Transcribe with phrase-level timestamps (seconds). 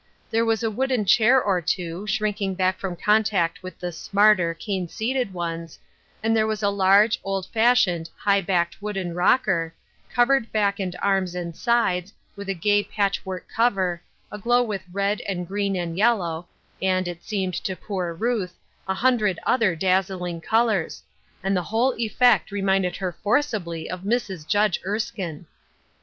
[0.31, 4.87] There was a wooden chair or two, shrinking back from contact with the" smarter" cane
[4.87, 5.77] seated ones;
[6.23, 9.75] and there was a large, old fashioned, high backed wooden rocker,
[10.11, 14.01] covered back and arms and sides, with a gay patch work cover,
[14.31, 16.47] aglow with red and green and yellow,
[16.81, 18.57] and it seemed, to poor Ruth,
[18.87, 21.03] a hun dred other dazzling colors,
[21.43, 24.47] and the whole effect reminded her forcibly of Mrs.
[24.47, 25.45] Judge Erskine